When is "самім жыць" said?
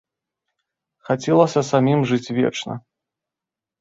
1.71-2.33